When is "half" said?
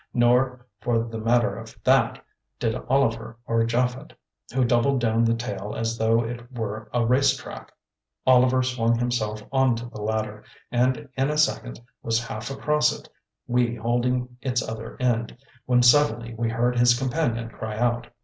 12.29-12.49